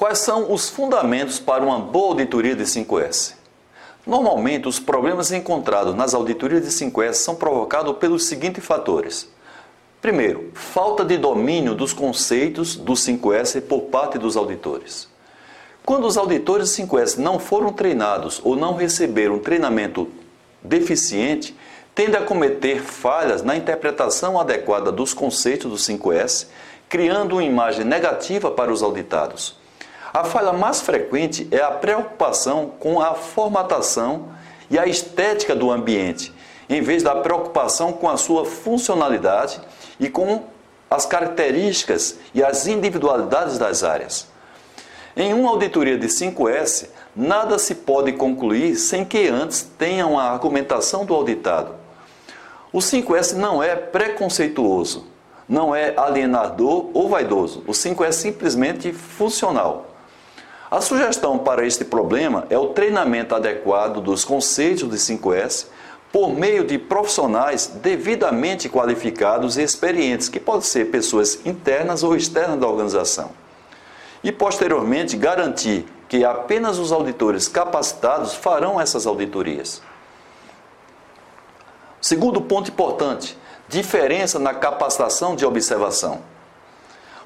Quais 0.00 0.20
são 0.20 0.50
os 0.50 0.70
fundamentos 0.70 1.38
para 1.38 1.62
uma 1.62 1.78
boa 1.78 2.12
auditoria 2.12 2.56
de 2.56 2.62
5S? 2.62 3.34
Normalmente, 4.06 4.66
os 4.66 4.80
problemas 4.80 5.30
encontrados 5.30 5.94
nas 5.94 6.14
auditorias 6.14 6.62
de 6.62 6.70
5S 6.70 7.16
são 7.16 7.34
provocados 7.34 7.94
pelos 7.98 8.24
seguintes 8.24 8.64
fatores. 8.64 9.28
Primeiro, 10.00 10.52
falta 10.54 11.04
de 11.04 11.18
domínio 11.18 11.74
dos 11.74 11.92
conceitos 11.92 12.76
do 12.76 12.94
5S 12.94 13.60
por 13.60 13.82
parte 13.90 14.16
dos 14.16 14.38
auditores. 14.38 15.06
Quando 15.84 16.06
os 16.06 16.16
auditores 16.16 16.70
5S 16.70 17.18
não 17.18 17.38
foram 17.38 17.70
treinados 17.70 18.40
ou 18.42 18.56
não 18.56 18.76
receberam 18.76 19.38
treinamento 19.38 20.08
deficiente, 20.62 21.54
tende 21.94 22.16
a 22.16 22.22
cometer 22.22 22.80
falhas 22.80 23.42
na 23.42 23.54
interpretação 23.54 24.40
adequada 24.40 24.90
dos 24.90 25.12
conceitos 25.12 25.70
do 25.70 25.76
5S, 25.76 26.46
criando 26.88 27.32
uma 27.32 27.44
imagem 27.44 27.84
negativa 27.84 28.50
para 28.50 28.72
os 28.72 28.82
auditados. 28.82 29.59
A 30.12 30.24
falha 30.24 30.52
mais 30.52 30.80
frequente 30.80 31.46
é 31.52 31.62
a 31.62 31.70
preocupação 31.70 32.72
com 32.80 33.00
a 33.00 33.14
formatação 33.14 34.28
e 34.68 34.76
a 34.76 34.84
estética 34.86 35.54
do 35.54 35.70
ambiente, 35.70 36.34
em 36.68 36.82
vez 36.82 37.04
da 37.04 37.14
preocupação 37.14 37.92
com 37.92 38.08
a 38.08 38.16
sua 38.16 38.44
funcionalidade 38.44 39.60
e 40.00 40.08
com 40.08 40.42
as 40.90 41.06
características 41.06 42.18
e 42.34 42.42
as 42.42 42.66
individualidades 42.66 43.56
das 43.56 43.84
áreas. 43.84 44.26
Em 45.16 45.32
uma 45.32 45.50
auditoria 45.50 45.96
de 45.96 46.08
5S, 46.08 46.88
nada 47.14 47.56
se 47.56 47.76
pode 47.76 48.12
concluir 48.14 48.74
sem 48.74 49.04
que 49.04 49.28
antes 49.28 49.62
tenha 49.78 50.08
uma 50.08 50.24
argumentação 50.24 51.04
do 51.04 51.14
auditado. 51.14 51.76
O 52.72 52.78
5S 52.78 53.34
não 53.34 53.62
é 53.62 53.76
preconceituoso, 53.76 55.06
não 55.48 55.74
é 55.74 55.94
alienador 55.96 56.90
ou 56.94 57.08
vaidoso. 57.08 57.62
O 57.66 57.74
5 57.74 58.04
é 58.04 58.10
simplesmente 58.10 58.92
funcional. 58.92 59.89
A 60.70 60.80
sugestão 60.80 61.36
para 61.36 61.66
este 61.66 61.84
problema 61.84 62.46
é 62.48 62.56
o 62.56 62.68
treinamento 62.68 63.34
adequado 63.34 64.00
dos 64.00 64.24
conceitos 64.24 64.88
de 64.88 64.96
5S 64.96 65.66
por 66.12 66.32
meio 66.32 66.64
de 66.64 66.78
profissionais 66.78 67.66
devidamente 67.66 68.68
qualificados 68.68 69.56
e 69.56 69.62
experientes, 69.62 70.28
que 70.28 70.38
podem 70.38 70.62
ser 70.62 70.86
pessoas 70.86 71.44
internas 71.44 72.04
ou 72.04 72.14
externas 72.14 72.60
da 72.60 72.68
organização. 72.68 73.32
E 74.22 74.30
posteriormente 74.30 75.16
garantir 75.16 75.86
que 76.08 76.24
apenas 76.24 76.78
os 76.78 76.92
auditores 76.92 77.48
capacitados 77.48 78.34
farão 78.34 78.80
essas 78.80 79.06
auditorias. 79.06 79.82
Segundo 82.00 82.40
ponto 82.40 82.70
importante: 82.70 83.36
diferença 83.68 84.38
na 84.38 84.54
capacitação 84.54 85.34
de 85.34 85.44
observação. 85.44 86.20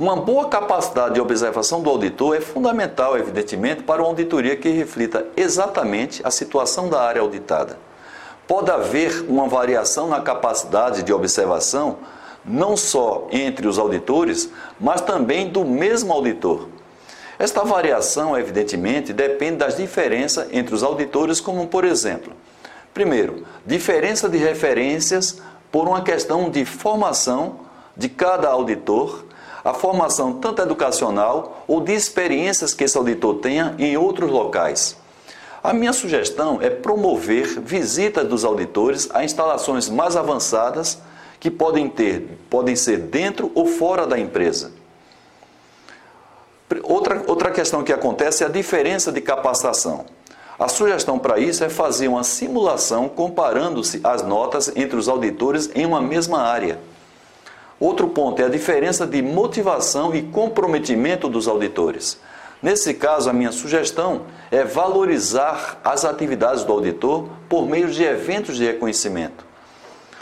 Uma 0.00 0.16
boa 0.16 0.48
capacidade 0.48 1.12
de 1.12 1.20
observação 1.20 1.82
do 1.82 1.90
auditor 1.90 2.34
é 2.34 2.40
fundamental, 2.40 3.18
evidentemente, 3.18 3.82
para 3.82 4.00
uma 4.00 4.08
auditoria 4.08 4.56
que 4.56 4.70
reflita 4.70 5.26
exatamente 5.36 6.22
a 6.24 6.30
situação 6.30 6.88
da 6.88 7.02
área 7.02 7.20
auditada. 7.20 7.78
Pode 8.48 8.70
haver 8.70 9.26
uma 9.28 9.46
variação 9.46 10.08
na 10.08 10.22
capacidade 10.22 11.02
de 11.02 11.12
observação, 11.12 11.98
não 12.42 12.78
só 12.78 13.28
entre 13.30 13.68
os 13.68 13.78
auditores, 13.78 14.48
mas 14.80 15.02
também 15.02 15.50
do 15.50 15.66
mesmo 15.66 16.14
auditor. 16.14 16.66
Esta 17.38 17.62
variação, 17.62 18.38
evidentemente, 18.38 19.12
depende 19.12 19.58
das 19.58 19.76
diferenças 19.76 20.48
entre 20.50 20.74
os 20.74 20.82
auditores, 20.82 21.42
como 21.42 21.66
por 21.66 21.84
exemplo, 21.84 22.32
primeiro, 22.94 23.44
diferença 23.66 24.30
de 24.30 24.38
referências 24.38 25.42
por 25.70 25.86
uma 25.86 26.00
questão 26.00 26.48
de 26.48 26.64
formação 26.64 27.56
de 27.94 28.08
cada 28.08 28.48
auditor 28.48 29.28
a 29.64 29.74
formação 29.74 30.34
tanto 30.34 30.62
educacional 30.62 31.64
ou 31.66 31.80
de 31.80 31.92
experiências 31.92 32.74
que 32.74 32.84
esse 32.84 32.96
auditor 32.96 33.36
tenha 33.36 33.74
em 33.78 33.96
outros 33.96 34.30
locais. 34.30 34.96
A 35.62 35.72
minha 35.72 35.92
sugestão 35.92 36.58
é 36.62 36.70
promover 36.70 37.60
visitas 37.60 38.26
dos 38.26 38.44
auditores 38.44 39.08
a 39.12 39.24
instalações 39.24 39.88
mais 39.88 40.16
avançadas 40.16 40.98
que 41.38 41.50
podem 41.50 41.88
ter, 41.88 42.38
podem 42.48 42.74
ser 42.74 42.98
dentro 42.98 43.50
ou 43.54 43.66
fora 43.66 44.06
da 44.06 44.18
empresa. 44.18 44.72
Outra, 46.84 47.22
outra 47.26 47.50
questão 47.50 47.82
que 47.82 47.92
acontece 47.92 48.44
é 48.44 48.46
a 48.46 48.50
diferença 48.50 49.10
de 49.10 49.20
capacitação. 49.20 50.06
A 50.58 50.68
sugestão 50.68 51.18
para 51.18 51.38
isso 51.38 51.64
é 51.64 51.68
fazer 51.68 52.06
uma 52.06 52.22
simulação 52.22 53.08
comparando-se 53.08 54.00
as 54.04 54.22
notas 54.22 54.70
entre 54.76 54.96
os 54.96 55.08
auditores 55.08 55.70
em 55.74 55.84
uma 55.84 56.00
mesma 56.00 56.42
área. 56.42 56.78
Outro 57.80 58.08
ponto 58.08 58.42
é 58.42 58.44
a 58.44 58.50
diferença 58.50 59.06
de 59.06 59.22
motivação 59.22 60.14
e 60.14 60.22
comprometimento 60.22 61.30
dos 61.30 61.48
auditores. 61.48 62.20
Nesse 62.62 62.92
caso, 62.92 63.30
a 63.30 63.32
minha 63.32 63.52
sugestão 63.52 64.26
é 64.50 64.62
valorizar 64.64 65.80
as 65.82 66.04
atividades 66.04 66.62
do 66.62 66.74
auditor 66.74 67.26
por 67.48 67.66
meio 67.66 67.88
de 67.88 68.04
eventos 68.04 68.58
de 68.58 68.66
reconhecimento. 68.66 69.46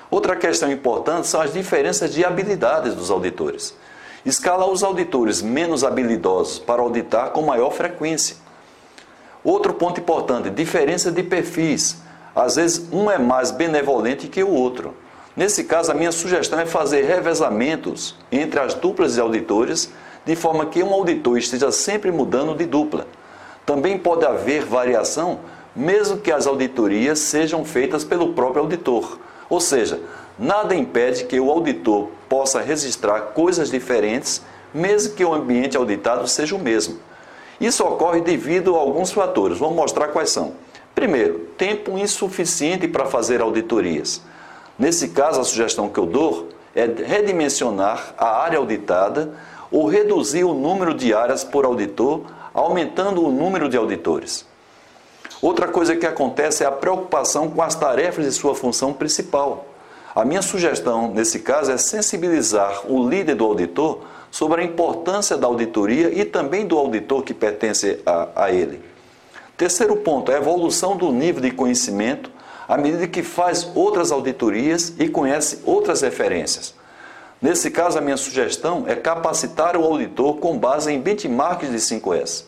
Outra 0.09 0.37
questão 0.37 0.71
importante 0.71 1.27
são 1.27 1.41
as 1.41 1.53
diferenças 1.53 2.15
de 2.15 2.25
habilidades 2.25 2.95
dos 2.95 3.11
auditores. 3.11 3.75
Escalar 4.25 4.69
os 4.69 4.85
auditores 4.85 5.43
menos 5.43 5.83
habilidosos 5.83 6.61
para 6.61 6.81
auditar 6.81 7.31
com 7.31 7.43
maior 7.43 7.71
frequência. 7.73 8.37
Outro 9.43 9.75
ponto 9.75 10.01
importante: 10.01 10.49
diferença 10.49 11.11
de 11.11 11.25
perfis. 11.25 11.97
Às 12.37 12.55
vezes, 12.55 12.87
um 12.93 13.11
é 13.11 13.19
mais 13.19 13.51
benevolente 13.51 14.29
que 14.29 14.45
o 14.45 14.51
outro. 14.51 14.95
Nesse 15.39 15.63
caso, 15.63 15.93
a 15.93 15.95
minha 15.95 16.11
sugestão 16.11 16.59
é 16.59 16.67
fazer 16.67 17.05
revezamentos 17.05 18.17
entre 18.33 18.59
as 18.59 18.75
duplas 18.75 19.15
de 19.15 19.21
auditores, 19.21 19.89
de 20.27 20.35
forma 20.35 20.67
que 20.67 20.83
um 20.83 20.93
auditor 20.93 21.39
esteja 21.39 21.71
sempre 21.71 22.11
mudando 22.11 22.57
de 22.57 22.67
dupla. 22.67 23.07
Também 23.65 23.97
pode 23.97 24.27
haver 24.27 24.65
variação, 24.65 25.39
mesmo 25.77 26.19
que 26.19 26.33
as 26.33 26.49
auditorias 26.49 27.21
sejam 27.21 27.65
feitas 27.65 28.03
pelo 28.03 28.33
próprio 28.33 28.63
auditor. 28.63 29.21
Ou 29.49 29.61
seja, 29.61 30.01
nada 30.37 30.75
impede 30.75 31.23
que 31.27 31.39
o 31.39 31.53
auditor 31.53 32.09
possa 32.29 32.61
registrar 32.61 33.21
coisas 33.21 33.71
diferentes, 33.71 34.43
mesmo 34.75 35.15
que 35.15 35.25
o 35.25 35.33
ambiente 35.33 35.77
auditado 35.77 36.27
seja 36.27 36.57
o 36.57 36.59
mesmo. 36.59 36.99
Isso 37.61 37.85
ocorre 37.85 38.23
devido 38.23 38.75
a 38.75 38.81
alguns 38.81 39.13
fatores. 39.13 39.59
Vamos 39.59 39.77
mostrar 39.77 40.09
quais 40.09 40.31
são. 40.31 40.55
Primeiro, 40.97 41.47
tempo 41.57 41.97
insuficiente 41.97 42.89
para 42.89 43.07
fazer 43.07 43.41
auditorias. 43.41 44.21
Nesse 44.79 45.09
caso, 45.09 45.41
a 45.41 45.45
sugestão 45.45 45.89
que 45.89 45.99
eu 45.99 46.07
dou 46.07 46.49
é 46.75 46.85
redimensionar 46.85 48.15
a 48.17 48.43
área 48.43 48.59
auditada 48.59 49.33
ou 49.71 49.89
reduzir 49.89 50.45
o 50.45 50.55
número 50.55 50.95
de 50.95 51.13
áreas 51.13 51.43
por 51.43 51.65
auditor, 51.65 52.23
aumentando 52.55 53.25
o 53.25 53.31
número 53.31 53.69
de 53.69 53.77
auditores. 53.77 54.47
Outra 55.43 55.69
coisa 55.69 55.97
que 55.97 56.07
acontece 56.07 56.65
é 56.65 56.67
a 56.67 56.73
preocupação 56.73 57.51
com 57.51 57.63
as 57.63 57.75
tarefas 57.75 58.25
de 58.25 58.33
sua 58.33 58.55
função 58.55 58.93
principal. 58.93 59.67
A 60.15 60.25
minha 60.25 60.43
sugestão, 60.43 61.13
nesse 61.13 61.41
caso, 61.41 61.71
é 61.71 61.77
sensibilizar 61.77 62.91
o 62.91 63.09
líder 63.09 63.35
do 63.35 63.45
auditor 63.45 64.01
sobre 64.31 64.63
a 64.63 64.65
importância 64.65 65.37
da 65.37 65.47
auditoria 65.47 66.11
e 66.11 66.25
também 66.25 66.67
do 66.67 66.77
auditor 66.77 67.23
que 67.23 67.35
pertence 67.35 68.01
a, 68.05 68.29
a 68.35 68.53
ele. 68.53 68.81
Terceiro 69.57 69.97
ponto, 69.97 70.33
a 70.33 70.37
evolução 70.37 70.97
do 70.97 71.13
nível 71.13 71.41
de 71.41 71.51
conhecimento 71.51 72.31
à 72.69 72.77
medida 72.77 73.09
que 73.09 73.23
faz 73.23 73.71
outras 73.75 74.13
auditorias 74.13 74.93
e 74.99 75.09
conhece 75.09 75.61
outras 75.65 76.03
referências. 76.03 76.75
Nesse 77.41 77.71
caso, 77.71 77.97
a 77.97 78.01
minha 78.01 78.17
sugestão 78.17 78.85
é 78.87 78.95
capacitar 78.95 79.77
o 79.77 79.85
auditor 79.85 80.37
com 80.37 80.59
base 80.59 80.93
em 80.93 81.01
benchmarks 81.01 81.71
de 81.71 81.79
5S. 81.79 82.45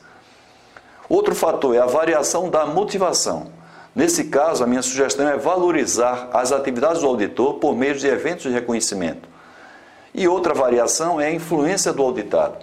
Outro 1.09 1.35
fator 1.35 1.75
é 1.75 1.79
a 1.79 1.87
variação 1.87 2.51
da 2.51 2.67
motivação. 2.67 3.49
Nesse 3.95 4.25
caso, 4.25 4.63
a 4.63 4.67
minha 4.67 4.83
sugestão 4.83 5.29
é 5.29 5.37
valorizar 5.37 6.29
as 6.33 6.53
atividades 6.53 7.01
do 7.01 7.09
auditor 7.09 7.55
por 7.55 7.75
meio 7.75 7.95
de 7.95 8.07
eventos 8.07 8.43
de 8.45 8.51
reconhecimento. 8.51 9.29
E 10.13 10.29
outra 10.29 10.55
variação 10.55 11.21
é 11.21 11.27
a 11.29 11.33
influência 11.33 11.93
do 11.93 12.03
auditado. 12.03 12.59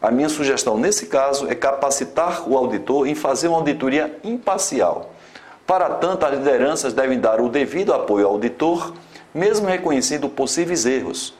A 0.00 0.10
minha 0.10 0.28
sugestão 0.28 0.76
nesse 0.76 1.06
caso 1.06 1.48
é 1.48 1.54
capacitar 1.54 2.48
o 2.48 2.56
auditor 2.56 3.06
em 3.06 3.14
fazer 3.14 3.48
uma 3.48 3.58
auditoria 3.58 4.16
imparcial. 4.22 5.13
Para 5.66 5.90
tanto, 5.90 6.26
as 6.26 6.32
lideranças 6.32 6.92
devem 6.92 7.18
dar 7.18 7.40
o 7.40 7.48
devido 7.48 7.94
apoio 7.94 8.26
ao 8.26 8.32
auditor, 8.32 8.92
mesmo 9.34 9.66
reconhecendo 9.66 10.28
possíveis 10.28 10.84
erros. 10.84 11.34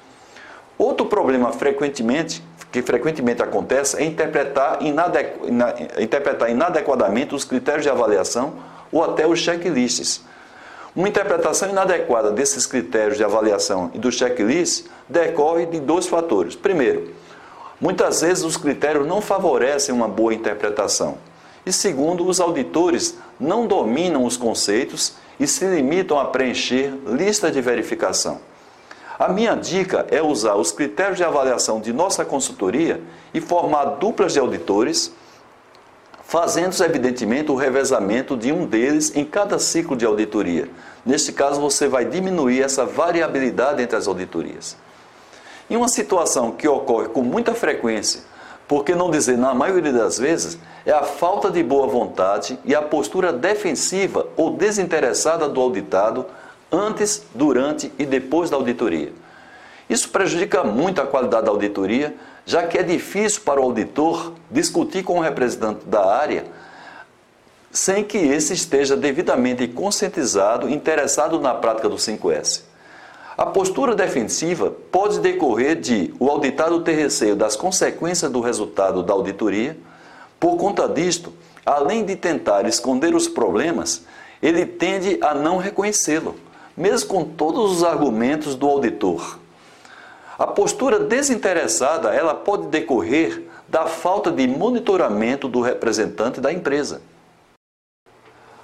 Outro 0.78 1.06
problema 1.06 1.52
frequentemente, 1.52 2.42
que 2.72 2.82
frequentemente 2.82 3.42
acontece 3.42 3.96
é 3.96 4.04
interpretar, 4.04 4.82
inadequ... 4.82 5.46
interpretar 6.00 6.50
inadequadamente 6.50 7.34
os 7.34 7.44
critérios 7.44 7.84
de 7.84 7.90
avaliação 7.90 8.54
ou 8.90 9.04
até 9.04 9.26
os 9.26 9.38
checklists. 9.38 10.22
Uma 10.96 11.08
interpretação 11.08 11.68
inadequada 11.68 12.30
desses 12.30 12.66
critérios 12.66 13.16
de 13.16 13.24
avaliação 13.24 13.90
e 13.94 13.98
do 13.98 14.10
checklist 14.10 14.86
decorre 15.08 15.66
de 15.66 15.80
dois 15.80 16.06
fatores. 16.06 16.54
Primeiro, 16.54 17.12
muitas 17.80 18.20
vezes 18.20 18.44
os 18.44 18.56
critérios 18.56 19.06
não 19.06 19.20
favorecem 19.20 19.94
uma 19.94 20.08
boa 20.08 20.32
interpretação. 20.32 21.18
E 21.66 21.72
segundo, 21.72 22.26
os 22.26 22.40
auditores 22.40 23.16
não 23.38 23.66
dominam 23.66 24.25
os 24.25 24.37
conceitos 24.37 25.14
e 25.38 25.46
se 25.46 25.64
limitam 25.64 26.19
a 26.19 26.26
preencher 26.26 26.93
lista 27.06 27.50
de 27.50 27.61
verificação. 27.61 28.40
A 29.19 29.28
minha 29.28 29.55
dica 29.55 30.06
é 30.11 30.22
usar 30.22 30.56
os 30.56 30.72
critérios 30.72 31.16
de 31.16 31.25
avaliação 31.25 31.81
de 31.81 31.93
nossa 31.93 32.25
consultoria 32.25 33.00
e 33.32 33.40
formar 33.40 33.84
duplas 33.84 34.32
de 34.32 34.38
auditores 34.38 35.12
fazendo-se 36.25 36.82
evidentemente 36.82 37.52
o 37.52 37.55
revezamento 37.55 38.37
de 38.37 38.50
um 38.50 38.67
deles 38.67 39.14
em 39.14 39.25
cada 39.25 39.58
ciclo 39.58 39.96
de 39.96 40.05
auditoria. 40.05 40.69
Neste 41.05 41.32
caso, 41.32 41.60
você 41.60 41.87
vai 41.87 42.05
diminuir 42.05 42.62
essa 42.62 42.84
variabilidade 42.84 43.82
entre 43.82 43.96
as 43.96 44.08
auditorias. 44.08 44.76
Em 45.69 45.76
uma 45.76 45.88
situação 45.88 46.50
que 46.50 46.67
ocorre 46.67 47.08
com 47.08 47.22
muita 47.22 47.55
frequência, 47.55 48.22
por 48.66 48.84
que 48.84 48.94
não 48.94 49.11
dizer 49.11 49.37
na 49.37 49.55
maioria 49.55 49.93
das 49.93 50.19
vezes, 50.19 50.58
é 50.87 50.93
a 50.93 51.02
falta 51.02 51.50
de 51.50 51.62
boa 51.62 51.87
vontade 51.87 52.58
e 52.64 52.75
a 52.75 52.82
postura 52.82 53.32
defensiva 53.32 54.26
ou 54.37 54.50
desinteressada 54.50 55.49
do 55.49 55.61
auditado 55.61 56.26
antes, 56.70 57.25
durante 57.34 57.93
e 57.99 58.05
depois 58.05 58.50
da 58.50 58.56
auditoria. 58.56 59.12
Isso 59.88 60.08
prejudica 60.08 60.64
muito 60.64 61.00
a 61.00 61.06
qualidade 61.06 61.44
da 61.44 61.50
auditoria, 61.50 62.14
já 62.46 62.66
que 62.66 62.78
é 62.78 62.82
difícil 62.82 63.43
para 63.43 63.61
o 63.61 63.64
auditor 63.64 64.32
discutir 64.50 65.02
com 65.02 65.19
o 65.19 65.22
representante 65.22 65.84
da 65.87 66.05
área 66.05 66.44
sem 67.75 68.05
que 68.05 68.17
esse 68.17 68.55
esteja 68.55 68.96
devidamente 68.96 69.67
conscientizado 69.67 70.69
e 70.69 70.72
interessado 70.72 71.40
na 71.40 71.52
prática 71.52 71.88
do 71.88 71.96
5S. 71.96 72.62
A 73.36 73.46
postura 73.46 73.96
defensiva 73.96 74.72
pode 74.92 75.19
decorrer 75.19 75.81
de 75.81 76.14
o 76.20 76.31
auditado 76.31 76.82
ter 76.82 76.92
receio 76.92 77.34
das 77.34 77.56
consequências 77.56 78.31
do 78.31 78.40
resultado 78.40 79.02
da 79.02 79.12
auditoria. 79.12 79.76
Por 80.38 80.56
conta 80.56 80.88
disto, 80.88 81.32
além 81.66 82.04
de 82.04 82.14
tentar 82.14 82.64
esconder 82.64 83.12
os 83.12 83.26
problemas, 83.26 84.04
ele 84.40 84.64
tende 84.64 85.19
a 85.20 85.34
não 85.34 85.56
reconhecê-lo, 85.56 86.36
mesmo 86.76 87.08
com 87.08 87.25
todos 87.25 87.72
os 87.72 87.82
argumentos 87.82 88.54
do 88.54 88.69
auditor. 88.69 89.40
A 90.38 90.46
postura 90.46 91.00
desinteressada, 91.00 92.10
ela 92.10 92.34
pode 92.34 92.69
decorrer 92.69 93.42
da 93.69 93.86
falta 93.86 94.31
de 94.31 94.46
monitoramento 94.46 95.48
do 95.48 95.60
representante 95.60 96.40
da 96.40 96.52
empresa. 96.52 97.02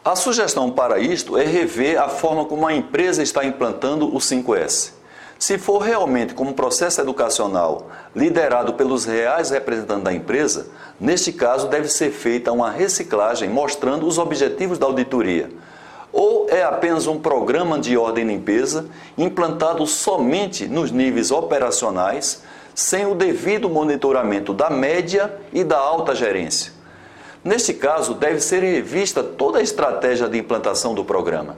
A 0.02 0.16
sugestão 0.16 0.70
para 0.70 0.98
isto 0.98 1.36
é 1.36 1.44
rever 1.44 2.00
a 2.00 2.08
forma 2.08 2.46
como 2.46 2.66
a 2.66 2.72
empresa 2.72 3.22
está 3.22 3.44
implantando 3.44 4.06
o 4.06 4.18
5S. 4.18 4.92
Se 5.38 5.58
for 5.58 5.78
realmente 5.78 6.32
como 6.32 6.50
um 6.50 6.54
processo 6.54 7.02
educacional 7.02 7.90
liderado 8.16 8.72
pelos 8.72 9.04
reais 9.04 9.50
representantes 9.50 10.04
da 10.04 10.12
empresa, 10.12 10.68
neste 10.98 11.32
caso 11.32 11.68
deve 11.68 11.86
ser 11.88 12.12
feita 12.12 12.50
uma 12.50 12.70
reciclagem 12.70 13.50
mostrando 13.50 14.06
os 14.06 14.16
objetivos 14.16 14.78
da 14.78 14.86
auditoria 14.86 15.50
ou 16.10 16.48
é 16.48 16.62
apenas 16.62 17.06
um 17.06 17.20
programa 17.20 17.78
de 17.78 17.96
ordem 17.96 18.24
e 18.24 18.28
limpeza 18.28 18.86
implantado 19.18 19.86
somente 19.86 20.66
nos 20.66 20.90
níveis 20.90 21.30
operacionais, 21.30 22.42
sem 22.74 23.06
o 23.06 23.14
devido 23.14 23.68
monitoramento 23.68 24.52
da 24.54 24.70
média 24.70 25.32
e 25.52 25.62
da 25.62 25.78
alta 25.78 26.14
gerência? 26.14 26.79
Neste 27.42 27.72
caso, 27.72 28.14
deve 28.14 28.40
ser 28.40 28.62
revista 28.62 29.22
toda 29.22 29.58
a 29.58 29.62
estratégia 29.62 30.28
de 30.28 30.38
implantação 30.38 30.94
do 30.94 31.04
programa. 31.04 31.56